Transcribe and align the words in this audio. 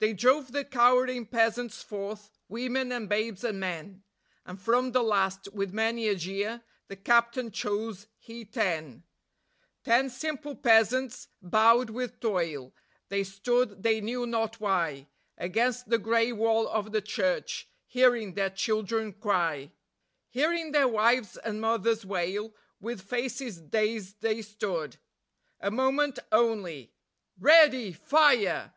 They 0.00 0.12
drove 0.12 0.52
the 0.52 0.66
cowering 0.66 1.24
peasants 1.24 1.82
forth, 1.82 2.30
women 2.46 2.92
and 2.92 3.08
babes 3.08 3.42
and 3.42 3.58
men, 3.58 4.02
And 4.44 4.60
from 4.60 4.92
the 4.92 5.02
last, 5.02 5.48
with 5.54 5.72
many 5.72 6.08
a 6.08 6.14
jeer, 6.14 6.60
the 6.88 6.96
Captain 6.96 7.50
chose 7.50 8.06
he 8.18 8.44
ten; 8.44 9.04
Ten 9.82 10.10
simple 10.10 10.54
peasants, 10.56 11.28
bowed 11.40 11.88
with 11.88 12.20
toil; 12.20 12.74
they 13.08 13.24
stood, 13.24 13.82
they 13.82 14.02
knew 14.02 14.26
not 14.26 14.60
why, 14.60 15.08
Against 15.38 15.88
the 15.88 15.96
grey 15.96 16.32
wall 16.32 16.68
of 16.68 16.92
the 16.92 17.00
church, 17.00 17.66
hearing 17.86 18.34
their 18.34 18.50
children 18.50 19.14
cry; 19.14 19.72
Hearing 20.28 20.72
their 20.72 20.86
wives 20.86 21.38
and 21.38 21.62
mothers 21.62 22.04
wail, 22.04 22.54
with 22.78 23.00
faces 23.00 23.58
dazed 23.62 24.20
they 24.20 24.42
stood. 24.42 24.98
A 25.60 25.70
moment 25.70 26.18
only.... 26.30 26.92
_READY! 27.40 27.96
FIRE! 27.96 28.70